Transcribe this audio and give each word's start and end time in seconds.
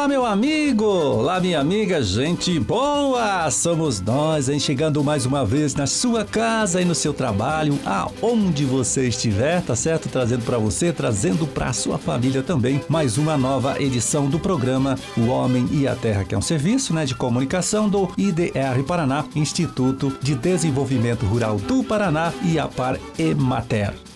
Olá, 0.00 0.08
meu 0.08 0.24
amigo! 0.24 0.86
Olá, 0.86 1.38
minha 1.38 1.60
amiga, 1.60 2.02
gente 2.02 2.58
boa! 2.58 3.50
Somos 3.50 4.00
nós, 4.00 4.48
hein? 4.48 4.58
Chegando 4.58 5.04
mais 5.04 5.26
uma 5.26 5.44
vez 5.44 5.74
na 5.74 5.86
sua 5.86 6.24
casa 6.24 6.80
e 6.80 6.86
no 6.86 6.94
seu 6.94 7.12
trabalho, 7.12 7.78
aonde 7.84 8.64
você 8.64 9.08
estiver, 9.08 9.60
tá 9.60 9.76
certo? 9.76 10.08
Trazendo 10.08 10.42
para 10.42 10.56
você, 10.56 10.90
trazendo 10.90 11.46
para 11.46 11.74
sua 11.74 11.98
família 11.98 12.42
também, 12.42 12.80
mais 12.88 13.18
uma 13.18 13.36
nova 13.36 13.78
edição 13.78 14.26
do 14.26 14.38
programa 14.38 14.98
O 15.18 15.26
Homem 15.26 15.68
e 15.70 15.86
a 15.86 15.94
Terra, 15.94 16.24
que 16.24 16.34
é 16.34 16.38
um 16.38 16.40
serviço 16.40 16.94
né, 16.94 17.04
de 17.04 17.14
comunicação 17.14 17.86
do 17.86 18.10
IDR 18.16 18.82
Paraná, 18.86 19.26
Instituto 19.36 20.16
de 20.22 20.34
Desenvolvimento 20.34 21.26
Rural 21.26 21.58
do 21.58 21.84
Paraná 21.84 22.32
e 22.42 22.58
a 22.58 22.66
Par 22.66 22.98
Emater. 23.18 24.09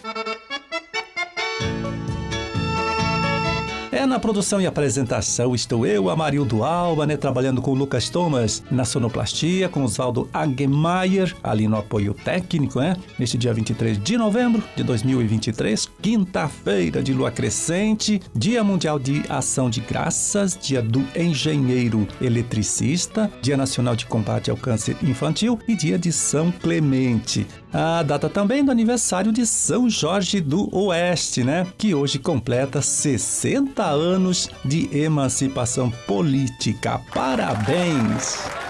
Na 4.14 4.21
produção 4.21 4.61
e 4.61 4.67
apresentação 4.67 5.57
estou 5.57 5.85
eu, 5.85 6.09
Amarildo 6.09 6.63
Alba, 6.63 7.04
né, 7.04 7.17
trabalhando 7.17 7.61
com 7.61 7.73
o 7.73 7.75
Lucas 7.75 8.09
Thomas 8.09 8.63
na 8.71 8.85
sonoplastia, 8.85 9.68
com 9.68 9.82
Oswaldo 9.82 10.29
Agemeyer 10.32 11.35
ali 11.43 11.67
no 11.67 11.77
apoio 11.77 12.14
técnico, 12.14 12.79
né? 12.79 12.95
Neste 13.18 13.37
dia 13.37 13.53
23 13.53 14.00
de 14.00 14.17
novembro 14.17 14.63
de 14.77 14.85
2023, 14.85 15.89
quinta-feira 16.00 17.03
de 17.03 17.13
lua 17.13 17.32
crescente, 17.32 18.23
Dia 18.32 18.63
Mundial 18.63 19.00
de 19.00 19.25
Ação 19.29 19.68
de 19.68 19.81
Graças, 19.81 20.57
Dia 20.57 20.81
do 20.81 21.04
Engenheiro 21.17 22.07
Eletricista, 22.21 23.29
Dia 23.43 23.57
Nacional 23.57 23.96
de 23.96 24.07
Combate 24.07 24.49
ao 24.49 24.57
Câncer 24.57 24.96
Infantil 25.03 25.59
e 25.67 25.75
Dia 25.75 25.99
de 25.99 26.12
São 26.12 26.53
Clemente. 26.53 27.49
A 27.73 28.04
data 28.04 28.29
também 28.29 28.65
do 28.65 28.71
aniversário 28.71 29.32
de 29.32 29.45
São 29.45 29.90
Jorge 29.90 30.40
do 30.40 30.73
Oeste, 30.73 31.43
né? 31.43 31.67
Que 31.76 31.93
hoje 31.93 32.20
completa 32.20 32.81
60 32.81 33.83
anos 33.83 34.04
de 34.65 34.89
emancipação 34.97 35.91
política. 36.07 37.01
Parabéns! 37.13 38.64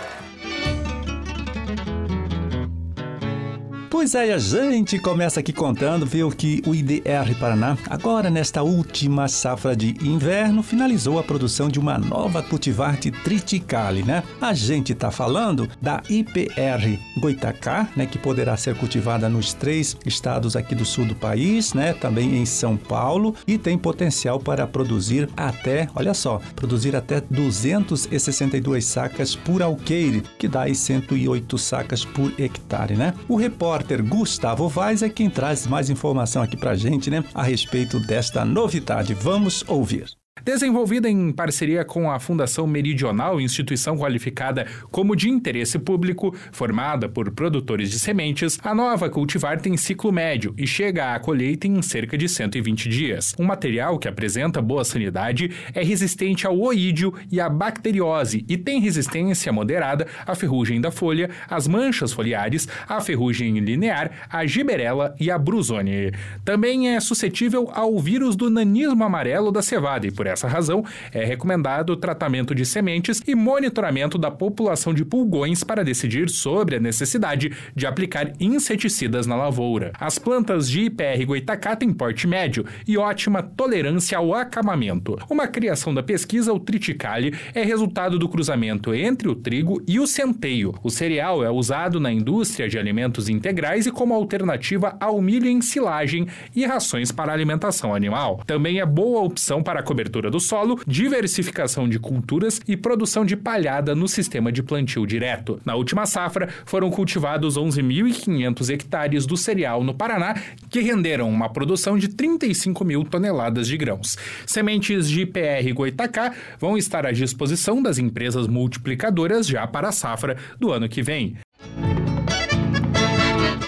Pois 4.05 4.15
é, 4.15 4.35
a 4.35 4.39
gente 4.39 4.99
começa 4.99 5.41
aqui 5.41 5.51
contando, 5.51 6.05
viu, 6.05 6.29
que 6.29 6.61
o 6.67 6.75
IDR 6.75 7.35
Paraná, 7.41 7.75
agora 7.89 8.29
nesta 8.29 8.63
última 8.63 9.29
safra 9.29 9.75
de 9.75 9.97
inverno, 10.07 10.63
finalizou 10.63 11.19
a 11.19 11.23
produção 11.23 11.71
de 11.71 11.79
uma 11.79 11.97
nova 11.97 12.43
cultivar 12.43 12.99
de 12.99 13.11
triticale, 13.11 14.03
né? 14.03 14.23
A 14.43 14.53
gente 14.53 14.93
está 14.93 15.11
falando 15.11 15.71
da 15.81 16.03
IPR 16.07 17.01
Goitacá, 17.17 17.89
né, 17.97 18.05
que 18.05 18.19
poderá 18.19 18.59
ser 18.59 18.75
cultivada 18.75 19.27
nos 19.27 19.55
três 19.55 19.97
estados 20.05 20.55
aqui 20.55 20.75
do 20.75 20.85
sul 20.85 21.07
do 21.07 21.15
país, 21.15 21.73
né, 21.73 21.95
também 21.95 22.37
em 22.37 22.45
São 22.45 22.77
Paulo, 22.77 23.35
e 23.47 23.57
tem 23.57 23.79
potencial 23.79 24.39
para 24.39 24.67
produzir 24.67 25.31
até, 25.35 25.89
olha 25.95 26.13
só, 26.13 26.43
produzir 26.55 26.95
até 26.95 27.23
262 27.23 28.85
sacas 28.85 29.35
por 29.35 29.63
alqueire, 29.63 30.23
que 30.39 30.47
dá 30.47 30.65
aí 30.65 30.75
108 30.75 31.57
sacas 31.57 32.05
por 32.05 32.31
hectare, 32.39 32.97
né? 32.97 33.15
O 33.27 33.37
repórter 33.37 33.94
repórter 33.95 34.03
Gustavo 34.03 34.69
Vaz 34.69 35.03
é 35.03 35.09
quem 35.09 35.31
traz 35.31 35.67
mais 35.67 35.91
informação 35.91 36.43
aqui 36.43 36.57
pra 36.57 36.75
gente, 36.75 37.11
né, 37.11 37.25
a 37.35 37.43
respeito 37.43 38.01
desta 38.01 38.45
novidade. 38.45 39.15
Vamos 39.15 39.65
ouvir. 39.69 40.24
Desenvolvida 40.45 41.09
em 41.09 41.33
parceria 41.33 41.87
com 41.87 42.11
a 42.11 42.21
Fundação 42.21 42.67
Meridional, 42.67 43.41
instituição 43.41 43.97
qualificada 43.97 44.67
como 44.91 45.17
de 45.17 45.31
interesse 45.31 45.79
público, 45.79 46.37
formada 46.53 47.09
por 47.09 47.31
produtores 47.31 47.91
de 47.91 47.99
sementes, 47.99 48.59
a 48.63 48.75
nova 48.75 49.09
cultivar 49.09 49.59
tem 49.59 49.75
ciclo 49.79 50.13
médio 50.13 50.55
e 50.59 50.67
chega 50.67 51.15
à 51.15 51.19
colheita 51.19 51.67
em 51.67 51.81
cerca 51.81 52.19
de 52.19 52.29
120 52.29 52.91
dias. 52.91 53.35
Um 53.39 53.45
material 53.45 53.99
que 53.99 54.07
apresenta 54.07 54.61
boa 54.61 54.85
sanidade, 54.85 55.51
é 55.73 55.83
resistente 55.83 56.47
ao 56.47 56.61
oídio 56.61 57.15
e 57.33 57.41
à 57.41 57.49
bacteriose 57.49 58.45
e 58.47 58.59
tem 58.59 58.81
resistência 58.81 59.51
moderada 59.51 60.07
à 60.27 60.35
ferrugem 60.35 60.79
da 60.79 60.91
folha, 60.91 61.31
às 61.49 61.67
manchas 61.67 62.13
foliares, 62.13 62.69
à 62.87 63.01
ferrugem 63.01 63.59
linear, 63.61 64.11
à 64.29 64.45
giberela 64.45 65.17
e 65.19 65.31
à 65.31 65.39
brusone. 65.39 66.13
Também 66.45 66.95
é 66.95 67.01
suscetível 67.01 67.71
ao 67.73 67.99
vírus 67.99 68.37
do 68.37 68.51
nanismo 68.51 69.05
amarelo 69.05 69.51
da 69.51 69.63
cevada 69.63 70.07
e, 70.07 70.11
por 70.11 70.34
essa 70.35 70.47
razão, 70.47 70.85
é 71.13 71.25
recomendado 71.25 71.91
o 71.91 71.97
tratamento 71.97 72.55
de 72.55 72.67
sementes 72.67 73.23
e 73.27 73.35
monitoramento 73.35 74.19
da 74.19 74.31
população 74.31 74.93
de 74.93 75.05
pulgões 75.05 75.65
para 75.65 75.83
decidir 75.83 76.29
sobre 76.29 76.77
a 76.77 76.81
necessidade 76.81 77.53
de 77.75 77.87
aplicar 77.87 78.33
inseticidas 78.39 79.27
na 79.27 79.37
lavoura. 79.37 79.93
As 79.99 80.19
plantas 80.19 80.69
de 80.69 80.83
IPR 80.83 81.25
goitacá 81.27 81.75
têm 81.75 81.93
porte 81.93 82.27
médio 82.27 82.67
e 82.87 82.99
ótima 82.99 83.43
tolerância 83.43 84.19
ao 84.19 84.35
acamamento. 84.35 85.17
Uma 85.31 85.47
criação 85.47 85.95
da 85.95 86.03
pesquisa, 86.03 86.53
o 86.53 86.61
triticale, 86.61 87.35
é 87.55 87.63
resultado 87.63 88.19
do 88.19 88.29
cruzamento 88.29 88.93
entre 88.93 89.29
o 89.29 89.35
trigo 89.35 89.83
e 89.87 89.99
o 89.99 90.07
centeio. 90.07 90.75
O 90.83 90.91
cereal 90.91 91.45
é 91.45 91.51
usado 91.51 92.01
na 92.01 92.13
indústria 92.13 92.69
de 92.69 92.79
alimentos 92.79 93.29
integrais 93.29 93.87
e 93.87 93.93
como 93.93 94.15
alternativa 94.15 94.97
ao 95.01 95.21
milho 95.23 95.49
em 95.49 95.61
silagem 95.61 96.27
e 96.55 96.67
rações 96.67 97.13
para 97.13 97.33
alimentação 97.33 97.95
animal. 97.95 98.43
Também 98.47 98.81
é 98.81 98.87
boa 98.87 99.23
opção 99.23 99.63
para 99.63 99.81
a 99.81 99.83
do 100.31 100.41
solo, 100.41 100.81
diversificação 100.87 101.89
de 101.89 101.99
culturas 101.99 102.61
e 102.67 102.77
produção 102.77 103.25
de 103.25 103.37
palhada 103.37 103.95
no 103.95 104.09
sistema 104.09 104.51
de 104.51 104.63
plantio 104.63 105.07
direto. 105.07 105.61
Na 105.65 105.75
última 105.75 106.07
safra, 106.07 106.49
foram 106.65 106.91
cultivados 106.91 107.57
11.500 107.57 108.71
hectares 108.71 109.27
do 109.27 109.37
cereal 109.37 109.83
no 109.83 109.95
Paraná, 109.95 110.35
que 110.71 110.81
renderam 110.81 111.29
uma 111.29 111.49
produção 111.49 111.99
de 111.99 112.09
35 112.09 112.85
mil 112.85 113.05
toneladas 113.05 113.67
de 113.67 113.77
grãos. 113.77 114.17
Sementes 114.47 115.09
de 115.09 115.27
PR 115.27 115.73
Goitacá 115.75 116.33
vão 116.59 116.77
estar 116.77 117.07
à 117.07 117.13
disposição 117.13 117.83
das 117.83 117.99
empresas 117.99 118.47
multiplicadoras 118.47 119.47
já 119.47 119.67
para 119.67 119.89
a 119.89 119.93
safra 119.93 120.37
do 120.59 120.73
ano 120.73 120.89
que 120.89 121.03
vem. 121.03 121.37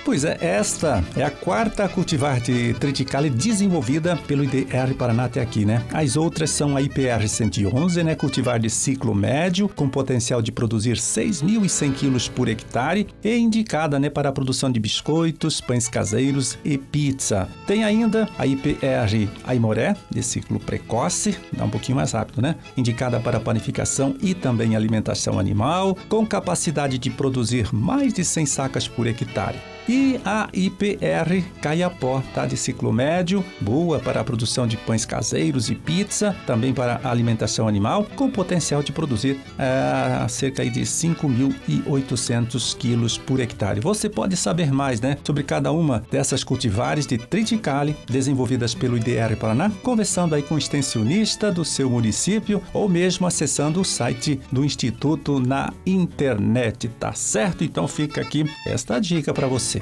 Pois 0.06 0.22
é, 0.22 0.39
esta 0.41 1.03
é 1.17 1.25
a 1.25 1.33
quarta 1.33 1.89
cultivar 1.89 2.41
de 2.41 2.72
triticale 2.75 3.28
desenvolvida 3.28 4.17
pelo 4.17 4.44
IDR 4.44 4.94
Paraná 4.97 5.25
até 5.25 5.41
aqui, 5.41 5.65
né? 5.65 5.84
As 5.93 6.17
outras 6.17 6.50
são 6.50 6.77
a 6.77 6.81
IPR 6.81 7.27
111, 7.27 8.05
né? 8.05 8.15
Cultivar 8.15 8.61
de 8.61 8.71
ciclo 8.71 9.12
médio, 9.12 9.69
com 9.69 9.89
potencial 9.89 10.41
de 10.41 10.53
produzir 10.53 10.94
6.100 10.94 11.93
quilos 11.93 12.28
por 12.28 12.49
hectare 12.49 13.09
e 13.22 13.37
indicada, 13.37 13.99
né, 13.99 14.09
para 14.09 14.28
a 14.28 14.33
produção 14.33 14.71
de 14.71 14.78
biscoitos, 14.78 15.61
pães 15.61 15.89
caseiros 15.89 16.56
e 16.65 16.78
pizza. 16.78 17.49
Tem 17.67 17.83
ainda 17.83 18.28
a 18.38 18.47
IPR 18.47 19.28
Aimoré, 19.44 19.97
de 20.09 20.23
ciclo 20.23 20.61
precoce, 20.61 21.37
dá 21.53 21.65
um 21.65 21.71
pouquinho 21.71 21.97
mais 21.97 22.12
rápido, 22.12 22.41
né? 22.41 22.55
Indicada 22.77 23.19
para 23.19 23.41
panificação 23.41 24.15
e 24.23 24.34
também 24.34 24.77
alimentação 24.77 25.37
animal, 25.37 25.99
com 26.09 26.25
capacidade 26.25 26.97
de 26.97 27.11
produzir 27.11 27.75
mais 27.75 28.12
de 28.15 28.25
100 28.25 28.47
sacas 28.47 28.87
por 28.87 29.09
hectare. 29.09 29.59
E 29.88 30.20
a 30.24 30.48
IPR 30.52 31.44
Caiapó, 31.62 32.22
tá? 32.34 32.44
De 32.44 32.56
ciclo 32.56 32.92
médio, 32.92 33.44
boa 33.60 34.00
para 34.00 34.20
a 34.20 34.24
produção 34.24 34.66
de 34.66 34.76
pães 34.76 35.04
caseiros 35.04 35.70
e 35.70 35.76
pizza, 35.76 36.34
também 36.47 36.74
para 36.74 37.00
alimentação 37.04 37.69
animal, 37.69 38.04
com 38.16 38.28
potencial 38.28 38.82
de 38.82 38.91
produzir 38.92 39.38
é, 39.58 40.26
cerca 40.28 40.64
de 40.69 40.80
5.800 40.80 42.76
quilos 42.76 43.16
por 43.16 43.38
hectare. 43.38 43.80
Você 43.80 44.08
pode 44.08 44.36
saber 44.36 44.72
mais, 44.72 45.00
né? 45.00 45.16
Sobre 45.22 45.44
cada 45.44 45.70
uma 45.70 46.02
dessas 46.10 46.42
cultivares 46.42 47.06
de 47.06 47.19
triticale 47.19 47.96
desenvolvidas 48.08 48.75
pelo 48.75 48.96
IDR 48.96 49.36
Paraná, 49.38 49.70
conversando 49.82 50.34
aí 50.34 50.42
com 50.42 50.56
o 50.56 50.58
extensionista 50.58 51.52
do 51.52 51.64
seu 51.64 51.88
município 51.88 52.60
ou 52.72 52.88
mesmo 52.88 53.26
acessando 53.26 53.80
o 53.80 53.84
site 53.84 54.41
do 54.50 54.64
Instituto 54.64 55.38
na 55.38 55.72
internet, 55.84 56.88
tá 56.88 57.12
certo? 57.12 57.62
Então 57.62 57.86
fica 57.86 58.20
aqui 58.20 58.44
esta 58.66 58.98
dica 58.98 59.32
para 59.32 59.46
você. 59.46 59.75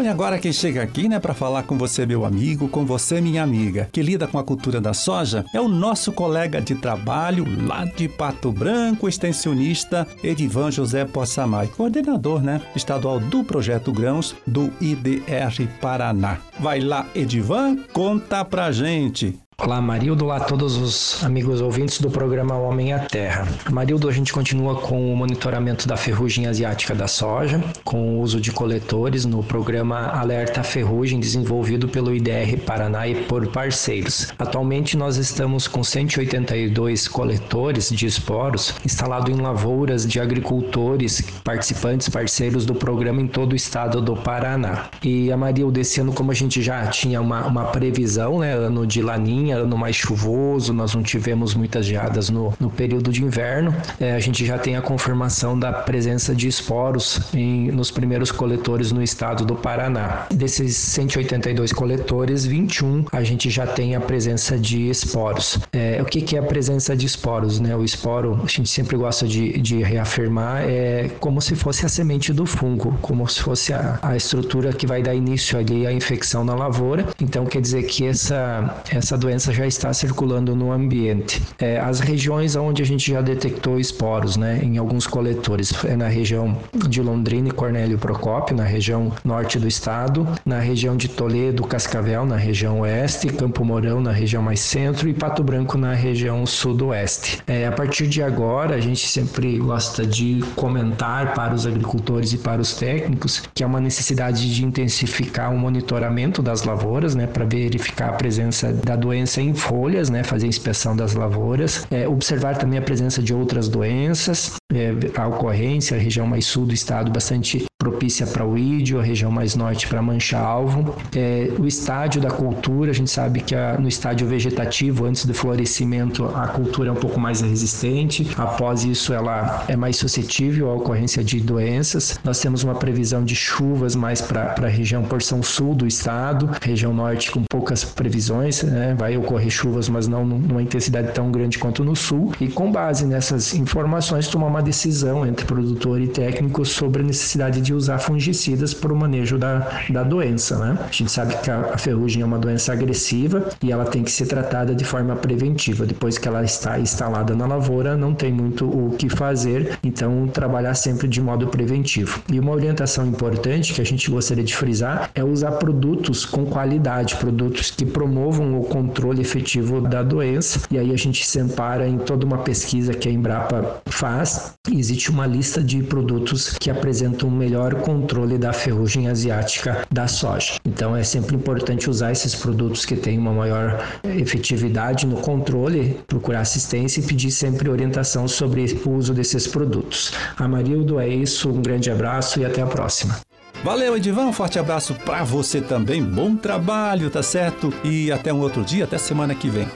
Bom, 0.00 0.06
e 0.06 0.08
agora 0.08 0.38
quem 0.38 0.50
chega 0.50 0.82
aqui, 0.82 1.10
né, 1.10 1.20
para 1.20 1.34
falar 1.34 1.64
com 1.64 1.76
você, 1.76 2.06
meu 2.06 2.24
amigo, 2.24 2.68
com 2.68 2.86
você, 2.86 3.20
minha 3.20 3.42
amiga, 3.42 3.86
que 3.92 4.00
lida 4.00 4.26
com 4.26 4.38
a 4.38 4.42
cultura 4.42 4.80
da 4.80 4.94
soja, 4.94 5.44
é 5.52 5.60
o 5.60 5.68
nosso 5.68 6.10
colega 6.10 6.58
de 6.58 6.74
trabalho 6.74 7.44
lá 7.66 7.84
de 7.84 8.08
Pato 8.08 8.50
Branco, 8.50 9.06
extensionista 9.06 10.08
Edivan 10.24 10.70
José 10.70 11.04
Possamay, 11.04 11.66
coordenador, 11.66 12.42
né, 12.42 12.62
estadual 12.74 13.20
do 13.20 13.44
Projeto 13.44 13.92
Grãos 13.92 14.34
do 14.46 14.72
IDR 14.80 15.68
Paraná. 15.82 16.38
Vai 16.58 16.80
lá, 16.80 17.06
Edivan, 17.14 17.76
conta 17.92 18.42
pra 18.42 18.72
gente. 18.72 19.38
Olá, 19.62 19.78
Marildo. 19.78 20.24
Olá 20.24 20.38
a 20.38 20.40
todos 20.40 20.78
os 20.78 21.22
amigos 21.22 21.60
ouvintes 21.60 22.00
do 22.00 22.08
programa 22.10 22.56
Homem 22.56 22.94
à 22.94 22.98
Terra. 22.98 23.46
Marildo, 23.70 24.08
a 24.08 24.12
gente 24.12 24.32
continua 24.32 24.76
com 24.76 25.12
o 25.12 25.14
monitoramento 25.14 25.86
da 25.86 25.98
ferrugem 25.98 26.46
asiática 26.46 26.94
da 26.94 27.06
soja, 27.06 27.62
com 27.84 28.16
o 28.16 28.20
uso 28.20 28.40
de 28.40 28.50
coletores 28.52 29.26
no 29.26 29.42
programa 29.42 30.08
Alerta 30.18 30.62
Ferrugem, 30.62 31.20
desenvolvido 31.20 31.88
pelo 31.88 32.14
IDR 32.14 32.58
Paraná 32.64 33.06
e 33.06 33.14
por 33.24 33.48
parceiros. 33.48 34.32
Atualmente, 34.38 34.96
nós 34.96 35.18
estamos 35.18 35.68
com 35.68 35.84
182 35.84 37.06
coletores 37.06 37.90
de 37.90 38.06
esporos 38.06 38.74
instalados 38.82 39.28
em 39.28 39.42
lavouras 39.42 40.06
de 40.06 40.18
agricultores, 40.18 41.20
participantes, 41.44 42.08
parceiros 42.08 42.64
do 42.64 42.74
programa 42.74 43.20
em 43.20 43.26
todo 43.26 43.52
o 43.52 43.56
estado 43.56 44.00
do 44.00 44.16
Paraná. 44.16 44.86
E 45.02 45.30
a 45.30 45.36
Marildo, 45.36 45.78
esse 45.78 46.00
ano, 46.00 46.14
como 46.14 46.30
a 46.30 46.34
gente 46.34 46.62
já 46.62 46.86
tinha 46.86 47.20
uma, 47.20 47.46
uma 47.46 47.64
previsão, 47.66 48.38
né, 48.38 48.54
ano 48.54 48.86
de 48.86 49.02
laninha, 49.02 49.49
ano 49.50 49.76
mais 49.76 49.96
chuvoso, 49.96 50.72
nós 50.72 50.94
não 50.94 51.02
tivemos 51.02 51.54
muitas 51.54 51.86
geadas 51.86 52.30
no, 52.30 52.52
no 52.58 52.70
período 52.70 53.12
de 53.12 53.22
inverno. 53.24 53.74
É, 53.98 54.12
a 54.12 54.20
gente 54.20 54.44
já 54.44 54.58
tem 54.58 54.76
a 54.76 54.82
confirmação 54.82 55.58
da 55.58 55.72
presença 55.72 56.34
de 56.34 56.48
esporos 56.48 57.20
em, 57.34 57.70
nos 57.70 57.90
primeiros 57.90 58.30
coletores 58.30 58.92
no 58.92 59.02
estado 59.02 59.44
do 59.44 59.54
Paraná. 59.54 60.26
Desses 60.30 60.76
182 60.76 61.72
coletores, 61.72 62.44
21 62.44 63.06
a 63.12 63.22
gente 63.22 63.48
já 63.50 63.66
tem 63.66 63.94
a 63.94 64.00
presença 64.00 64.58
de 64.58 64.88
esporos. 64.90 65.58
É, 65.72 66.00
o 66.02 66.04
que, 66.04 66.20
que 66.20 66.36
é 66.36 66.40
a 66.40 66.42
presença 66.42 66.96
de 66.96 67.06
esporos? 67.06 67.60
Né? 67.60 67.74
O 67.74 67.84
esporo, 67.84 68.40
a 68.42 68.46
gente 68.46 68.68
sempre 68.68 68.96
gosta 68.96 69.26
de, 69.26 69.58
de 69.60 69.82
reafirmar, 69.82 70.64
é 70.64 71.10
como 71.20 71.40
se 71.40 71.54
fosse 71.54 71.86
a 71.86 71.88
semente 71.88 72.32
do 72.32 72.46
fungo, 72.46 72.98
como 73.00 73.26
se 73.28 73.40
fosse 73.40 73.72
a, 73.72 73.98
a 74.02 74.16
estrutura 74.16 74.72
que 74.72 74.86
vai 74.86 75.02
dar 75.02 75.14
início 75.14 75.58
ali 75.58 75.86
à 75.86 75.92
infecção 75.92 76.44
na 76.44 76.54
lavoura. 76.54 77.06
Então 77.20 77.46
quer 77.46 77.60
dizer 77.60 77.84
que 77.84 78.06
essa, 78.06 78.82
essa 78.90 79.16
doença 79.16 79.39
doença 79.40 79.52
já 79.54 79.66
está 79.66 79.92
circulando 79.92 80.54
no 80.54 80.70
ambiente. 80.70 81.40
É, 81.58 81.80
as 81.80 82.00
regiões 82.00 82.56
onde 82.56 82.82
a 82.82 82.84
gente 82.84 83.10
já 83.10 83.22
detectou 83.22 83.80
esporos, 83.80 84.36
né, 84.36 84.60
em 84.62 84.76
alguns 84.76 85.06
coletores, 85.06 85.72
é 85.84 85.96
na 85.96 86.08
região 86.08 86.58
de 86.88 87.00
Londrina 87.00 87.48
e 87.48 87.50
Cornélio 87.50 87.96
Procópio, 87.96 88.54
na 88.54 88.64
região 88.64 89.12
norte 89.24 89.58
do 89.58 89.66
estado, 89.66 90.28
na 90.44 90.58
região 90.58 90.94
de 90.94 91.08
Toledo, 91.08 91.62
Cascavel, 91.62 92.26
na 92.26 92.36
região 92.36 92.80
oeste, 92.80 93.28
Campo 93.28 93.64
Mourão, 93.64 94.00
na 94.00 94.12
região 94.12 94.42
mais 94.42 94.60
centro 94.60 95.08
e 95.08 95.14
Pato 95.14 95.42
Branco, 95.42 95.78
na 95.78 95.94
região 95.94 96.44
sudoeste. 96.44 97.40
É, 97.46 97.66
a 97.66 97.72
partir 97.72 98.08
de 98.08 98.22
agora, 98.22 98.74
a 98.74 98.80
gente 98.80 99.08
sempre 99.08 99.58
gosta 99.58 100.04
de 100.04 100.44
comentar 100.54 101.32
para 101.32 101.54
os 101.54 101.66
agricultores 101.66 102.34
e 102.34 102.38
para 102.38 102.60
os 102.60 102.74
técnicos 102.74 103.42
que 103.54 103.64
há 103.64 103.66
uma 103.66 103.80
necessidade 103.80 104.54
de 104.54 104.64
intensificar 104.66 105.50
o 105.50 105.58
monitoramento 105.58 106.42
das 106.42 106.64
lavouras, 106.64 107.14
né, 107.14 107.26
para 107.26 107.46
verificar 107.46 108.10
a 108.10 108.12
presença 108.12 108.70
da 108.72 108.96
doença 108.96 109.29
doença 109.30 109.40
em 109.40 109.54
folhas, 109.54 110.10
né, 110.10 110.24
fazer 110.24 110.46
inspeção 110.46 110.96
das 110.96 111.14
lavouras, 111.14 111.86
é, 111.90 112.08
observar 112.08 112.56
também 112.56 112.78
a 112.78 112.82
presença 112.82 113.22
de 113.22 113.32
outras 113.32 113.68
doenças, 113.68 114.56
é, 114.72 114.92
a 115.16 115.28
ocorrência, 115.28 115.96
a 115.96 116.00
região 116.00 116.26
mais 116.26 116.46
sul 116.46 116.66
do 116.66 116.74
estado 116.74 117.10
bastante 117.12 117.69
propícia 117.80 118.26
para 118.26 118.44
o 118.44 118.58
ídio, 118.58 119.00
a 119.00 119.02
região 119.02 119.30
mais 119.30 119.56
norte 119.56 119.88
para 119.88 120.02
mancha-alvo. 120.02 120.94
É, 121.16 121.50
o 121.58 121.66
estádio 121.66 122.20
da 122.20 122.30
cultura, 122.30 122.90
a 122.90 122.94
gente 122.94 123.10
sabe 123.10 123.40
que 123.40 123.54
a, 123.54 123.78
no 123.78 123.88
estádio 123.88 124.28
vegetativo, 124.28 125.06
antes 125.06 125.24
do 125.24 125.32
florescimento, 125.32 126.26
a 126.26 126.46
cultura 126.48 126.90
é 126.90 126.92
um 126.92 126.96
pouco 126.96 127.18
mais 127.18 127.40
resistente, 127.40 128.30
após 128.36 128.84
isso 128.84 129.14
ela 129.14 129.64
é 129.66 129.74
mais 129.76 129.96
suscetível 129.96 130.70
à 130.70 130.74
ocorrência 130.74 131.24
de 131.24 131.40
doenças. 131.40 132.20
Nós 132.22 132.38
temos 132.38 132.62
uma 132.62 132.74
previsão 132.74 133.24
de 133.24 133.34
chuvas 133.34 133.96
mais 133.96 134.20
para 134.20 134.54
a 134.62 134.68
região 134.68 135.02
porção 135.02 135.42
sul 135.42 135.74
do 135.74 135.86
estado, 135.86 136.50
região 136.60 136.92
norte 136.92 137.30
com 137.30 137.42
poucas 137.50 137.82
previsões, 137.82 138.62
né? 138.62 138.94
vai 138.98 139.16
ocorrer 139.16 139.50
chuvas, 139.50 139.88
mas 139.88 140.06
não 140.06 140.26
numa 140.26 140.62
intensidade 140.62 141.12
tão 141.12 141.30
grande 141.32 141.58
quanto 141.58 141.82
no 141.82 141.96
sul. 141.96 142.32
E 142.38 142.48
com 142.48 142.70
base 142.70 143.06
nessas 143.06 143.54
informações, 143.54 144.28
tomar 144.28 144.48
uma 144.48 144.62
decisão 144.62 145.26
entre 145.26 145.46
produtor 145.46 145.98
e 145.98 146.08
técnico 146.08 146.62
sobre 146.66 147.02
a 147.02 147.06
necessidade 147.06 147.62
de 147.62 147.69
de 147.70 147.74
usar 147.74 147.98
fungicidas 147.98 148.74
para 148.74 148.92
o 148.92 148.96
manejo 148.96 149.38
da, 149.38 149.84
da 149.90 150.02
doença. 150.02 150.58
Né? 150.58 150.76
A 150.88 150.92
gente 150.92 151.12
sabe 151.12 151.36
que 151.36 151.48
a, 151.48 151.78
ferrugem 151.78 152.22
é 152.22 152.24
uma 152.24 152.38
doença 152.38 152.72
agressiva 152.72 153.48
e 153.62 153.70
ela 153.70 153.84
tem 153.84 154.02
que 154.02 154.10
ser 154.10 154.26
tratada 154.26 154.74
de 154.74 154.84
forma 154.84 155.14
preventiva. 155.14 155.86
Depois 155.86 156.18
que 156.18 156.26
ela 156.26 156.42
está 156.42 156.80
instalada 156.80 157.34
na 157.36 157.46
lavoura, 157.46 157.96
não 157.96 158.12
tem 158.12 158.32
muito 158.32 158.66
o 158.66 158.90
que 158.98 159.08
fazer, 159.08 159.78
então 159.84 160.26
trabalhar 160.26 160.74
sempre 160.74 161.06
de 161.06 161.20
modo 161.20 161.46
preventivo. 161.46 162.20
E 162.28 162.40
uma 162.40 162.50
orientação 162.50 163.06
importante 163.06 163.72
que 163.72 163.80
a 163.80 163.86
gente 163.86 164.10
gostaria 164.10 164.42
de 164.42 164.56
frisar 164.56 165.08
é 165.14 165.22
usar 165.22 165.52
produtos 165.52 166.26
com 166.26 166.44
qualidade, 166.46 167.14
produtos 167.16 167.70
que 167.70 167.86
promovam 167.86 168.58
o 168.58 168.64
controle 168.64 169.20
efetivo 169.20 169.80
da 169.80 170.02
doença. 170.02 170.60
E 170.72 170.76
aí 170.76 170.92
a 170.92 170.98
gente 170.98 171.24
se 171.24 171.38
ampara 171.38 171.86
em 171.86 171.98
toda 171.98 172.26
uma 172.26 172.38
pesquisa 172.38 172.92
que 172.92 173.08
a 173.08 173.12
Embrapa 173.12 173.80
faz. 173.86 174.54
Existe 174.68 175.10
uma 175.10 175.26
lista 175.26 175.62
de 175.62 175.84
produtos 175.84 176.56
que 176.58 176.68
apresentam 176.68 177.30
melhor 177.30 177.59
melhor 177.60 177.74
controle 177.82 178.38
da 178.38 178.52
ferrugem 178.52 179.08
asiática 179.08 179.86
da 179.90 180.08
soja. 180.08 180.54
Então 180.64 180.96
é 180.96 181.02
sempre 181.02 181.36
importante 181.36 181.90
usar 181.90 182.10
esses 182.10 182.34
produtos 182.34 182.86
que 182.86 182.96
têm 182.96 183.18
uma 183.18 183.32
maior 183.32 183.84
efetividade 184.02 185.06
no 185.06 185.16
controle, 185.16 186.00
procurar 186.06 186.40
assistência 186.40 187.00
e 187.00 187.02
pedir 187.02 187.30
sempre 187.30 187.68
orientação 187.68 188.26
sobre 188.26 188.80
o 188.84 188.90
uso 188.90 189.12
desses 189.12 189.46
produtos. 189.46 190.12
Amarildo, 190.38 190.98
é 190.98 191.08
isso, 191.08 191.50
um 191.50 191.60
grande 191.60 191.90
abraço 191.90 192.40
e 192.40 192.44
até 192.46 192.62
a 192.62 192.66
próxima. 192.66 193.18
Valeu, 193.62 193.94
Edivan. 193.94 194.28
Um 194.28 194.32
forte 194.32 194.58
abraço 194.58 194.94
para 194.94 195.22
você 195.22 195.60
também. 195.60 196.02
Bom 196.02 196.34
trabalho, 196.34 197.10
tá 197.10 197.22
certo? 197.22 197.70
E 197.84 198.10
até 198.10 198.32
um 198.32 198.40
outro 198.40 198.64
dia, 198.64 198.84
até 198.84 198.96
semana 198.96 199.34
que 199.34 199.50
vem. 199.50 199.68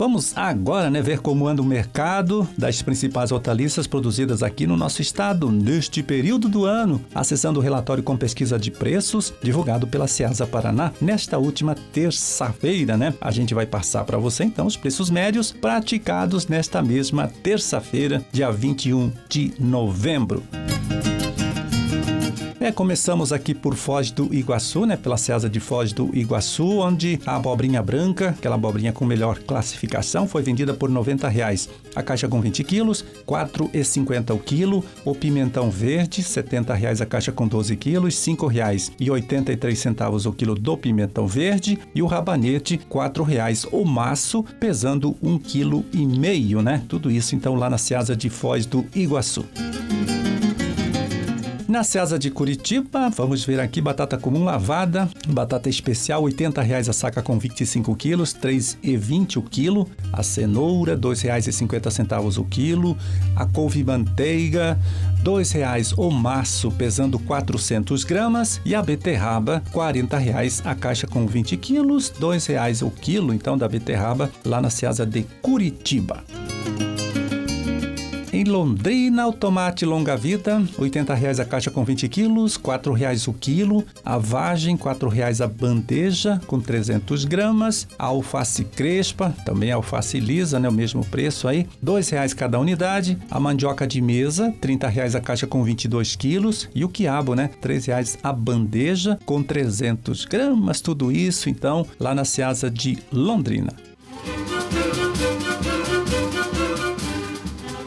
Vamos 0.00 0.34
agora 0.34 0.88
né, 0.88 1.02
ver 1.02 1.18
como 1.18 1.46
anda 1.46 1.60
o 1.60 1.64
mercado 1.64 2.48
das 2.56 2.80
principais 2.80 3.30
hortaliças 3.30 3.86
produzidas 3.86 4.42
aqui 4.42 4.66
no 4.66 4.74
nosso 4.74 5.02
estado 5.02 5.52
neste 5.52 6.02
período 6.02 6.48
do 6.48 6.64
ano, 6.64 7.04
acessando 7.14 7.60
o 7.60 7.62
relatório 7.62 8.02
com 8.02 8.16
pesquisa 8.16 8.58
de 8.58 8.70
preços 8.70 9.30
divulgado 9.42 9.86
pela 9.86 10.08
Ceasa 10.08 10.46
Paraná 10.46 10.90
nesta 11.02 11.36
última 11.36 11.74
terça-feira, 11.92 12.96
né? 12.96 13.12
A 13.20 13.30
gente 13.30 13.52
vai 13.52 13.66
passar 13.66 14.04
para 14.04 14.16
você 14.16 14.42
então 14.42 14.66
os 14.66 14.74
preços 14.74 15.10
médios 15.10 15.52
praticados 15.52 16.46
nesta 16.46 16.80
mesma 16.80 17.28
terça-feira, 17.28 18.24
dia 18.32 18.50
21 18.50 19.12
de 19.28 19.52
novembro. 19.60 20.42
É, 22.62 22.70
começamos 22.70 23.32
aqui 23.32 23.54
por 23.54 23.74
Foz 23.74 24.10
do 24.10 24.34
Iguaçu, 24.34 24.84
né? 24.84 24.94
Pela 24.94 25.16
César 25.16 25.48
de 25.48 25.58
Foz 25.58 25.94
do 25.94 26.14
Iguaçu, 26.14 26.80
onde 26.80 27.18
a 27.24 27.36
abobrinha 27.36 27.82
branca, 27.82 28.34
aquela 28.38 28.56
abobrinha 28.56 28.92
com 28.92 29.06
melhor 29.06 29.38
classificação, 29.38 30.28
foi 30.28 30.42
vendida 30.42 30.74
por 30.74 30.90
90 30.90 31.26
reais. 31.26 31.70
A 31.96 32.02
caixa 32.02 32.28
com 32.28 32.38
20 32.38 32.62
quilos, 32.62 33.00
R$ 33.00 33.24
4,50 33.26 34.34
o 34.34 34.38
quilo. 34.38 34.84
O 35.06 35.14
pimentão 35.14 35.70
verde, 35.70 36.22
70 36.22 36.74
reais 36.74 37.00
a 37.00 37.06
caixa 37.06 37.32
com 37.32 37.48
12 37.48 37.74
quilos, 37.76 38.26
R$ 38.26 38.34
5,83 38.34 40.26
o 40.26 40.32
quilo 40.34 40.54
do 40.54 40.76
pimentão 40.76 41.26
verde. 41.26 41.78
E 41.94 42.02
o 42.02 42.06
rabanete, 42.06 42.76
4 42.90 43.24
reais 43.24 43.64
o 43.72 43.86
maço, 43.86 44.44
pesando 44.60 45.16
1,5 45.24 45.82
kg, 45.90 46.62
né? 46.62 46.82
Tudo 46.86 47.10
isso 47.10 47.34
então 47.34 47.54
lá 47.54 47.70
na 47.70 47.78
Ceasa 47.78 48.14
de 48.14 48.28
Foz 48.28 48.66
do 48.66 48.84
Iguaçu. 48.94 49.46
Na 51.70 51.84
Ceasa 51.84 52.18
de 52.18 52.32
Curitiba, 52.32 53.08
vamos 53.10 53.44
ver 53.44 53.60
aqui 53.60 53.80
batata 53.80 54.18
comum 54.18 54.42
lavada, 54.42 55.08
batata 55.28 55.68
especial, 55.68 56.24
R$ 56.24 56.32
80,00 56.32 56.88
a 56.88 56.92
saca 56.92 57.22
com 57.22 57.38
25 57.38 57.94
quilos, 57.94 58.32
R$ 58.32 58.40
3,20 58.40 59.36
o 59.36 59.42
quilo. 59.42 59.88
A 60.12 60.20
cenoura, 60.20 60.94
R$ 60.94 61.00
2,50 61.00 62.38
o 62.38 62.44
quilo. 62.44 62.98
A 63.36 63.46
couve-manteiga, 63.46 64.76
R$ 65.18 65.22
2,00 65.22 65.94
o 65.96 66.10
maço, 66.10 66.72
pesando 66.72 67.20
400 67.20 68.02
gramas. 68.02 68.60
E 68.64 68.74
a 68.74 68.82
beterraba, 68.82 69.62
R$ 69.66 69.70
40,00 69.72 70.62
a 70.64 70.74
caixa 70.74 71.06
com 71.06 71.24
20 71.24 71.56
quilos, 71.56 72.08
R$ 72.08 72.20
2,00 72.20 72.84
o 72.84 72.90
quilo, 72.90 73.32
então, 73.32 73.56
da 73.56 73.68
beterraba, 73.68 74.28
lá 74.44 74.60
na 74.60 74.70
Ceasa 74.70 75.06
de 75.06 75.22
Curitiba. 75.40 76.24
Em 78.40 78.44
Londrina, 78.44 79.28
o 79.28 79.34
tomate 79.34 79.84
longa 79.84 80.16
vida, 80.16 80.60
R$ 80.60 80.88
80,00 80.88 81.40
a 81.40 81.44
caixa 81.44 81.70
com 81.70 81.84
20 81.84 82.08
quilos, 82.08 82.56
R$ 82.56 82.62
4,00 82.62 83.28
o 83.28 83.34
quilo. 83.34 83.84
A 84.02 84.16
vagem, 84.16 84.76
R$ 84.76 84.82
4,00 84.82 85.44
a 85.44 85.46
bandeja 85.46 86.40
com 86.46 86.58
300 86.58 87.26
gramas. 87.26 87.86
A 87.98 88.06
alface 88.06 88.64
crespa, 88.64 89.34
também 89.44 89.70
alface 89.70 90.18
lisa, 90.18 90.58
né, 90.58 90.70
o 90.70 90.72
mesmo 90.72 91.04
preço 91.04 91.46
aí, 91.48 91.58
R$ 91.58 91.68
2,00 91.84 92.32
cada 92.34 92.58
unidade. 92.58 93.18
A 93.30 93.38
mandioca 93.38 93.86
de 93.86 94.00
mesa, 94.00 94.46
R$ 94.46 94.54
30,00 94.58 95.16
a 95.16 95.20
caixa 95.20 95.46
com 95.46 95.62
22 95.62 96.16
quilos. 96.16 96.66
E 96.74 96.82
o 96.82 96.88
quiabo, 96.88 97.34
né, 97.34 97.50
R$ 97.52 97.58
3,00 97.60 98.16
a 98.22 98.32
bandeja 98.32 99.18
com 99.26 99.42
300 99.42 100.24
gramas. 100.24 100.80
Tudo 100.80 101.12
isso, 101.12 101.50
então, 101.50 101.86
lá 101.98 102.14
na 102.14 102.24
Seasa 102.24 102.70
de 102.70 102.96
Londrina. 103.12 103.74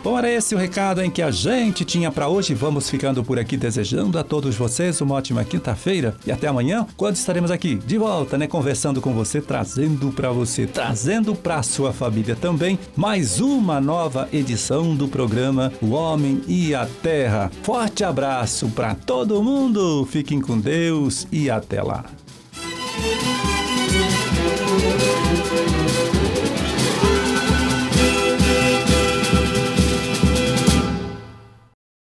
Bom, 0.03 0.17
era 0.17 0.29
esse 0.29 0.53
o 0.53 0.57
recado 0.57 1.01
em 1.01 1.09
que 1.09 1.21
a 1.21 1.31
gente 1.31 1.85
tinha 1.85 2.11
para 2.11 2.27
hoje. 2.27 2.53
Vamos 2.53 2.89
ficando 2.89 3.23
por 3.23 3.39
aqui 3.39 3.55
desejando 3.55 4.19
a 4.19 4.23
todos 4.23 4.53
vocês 4.53 4.99
uma 4.99 5.15
ótima 5.15 5.45
quinta-feira 5.45 6.13
e 6.27 6.31
até 6.31 6.45
amanhã, 6.47 6.85
quando 6.97 7.15
estaremos 7.15 7.49
aqui 7.49 7.75
de 7.75 7.97
volta, 7.97 8.37
né, 8.37 8.45
conversando 8.45 8.99
com 8.99 9.13
você, 9.13 9.39
trazendo 9.39 10.11
para 10.11 10.29
você, 10.29 10.67
trazendo 10.67 11.33
para 11.33 11.63
sua 11.63 11.93
família 11.93 12.35
também 12.35 12.77
mais 12.97 13.39
uma 13.39 13.79
nova 13.79 14.27
edição 14.33 14.93
do 14.93 15.07
programa 15.07 15.71
O 15.81 15.91
Homem 15.91 16.41
e 16.49 16.75
a 16.75 16.85
Terra. 17.01 17.49
Forte 17.61 18.03
abraço 18.03 18.67
para 18.69 18.95
todo 18.95 19.41
mundo. 19.41 20.05
Fiquem 20.11 20.41
com 20.41 20.59
Deus 20.59 21.25
e 21.31 21.49
até 21.49 21.81
lá. 21.81 22.03